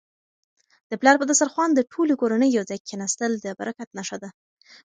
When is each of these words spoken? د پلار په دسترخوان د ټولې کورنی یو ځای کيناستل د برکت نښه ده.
د 0.89 0.91
پلار 1.01 1.15
په 1.19 1.25
دسترخوان 1.29 1.69
د 1.73 1.79
ټولې 1.91 2.13
کورنی 2.21 2.49
یو 2.57 2.63
ځای 2.69 2.79
کيناستل 2.89 3.31
د 3.39 3.47
برکت 3.59 3.89
نښه 3.97 4.17
ده. 4.23 4.29